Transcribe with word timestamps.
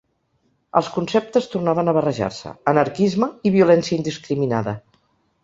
Els 0.79 0.87
conceptes 0.95 1.49
tornaven 1.55 1.91
a 1.91 1.95
barrejar-se: 1.97 2.55
anarquisme 2.73 3.29
i 3.49 3.53
violència 3.59 3.97
indiscriminada. 4.01 4.77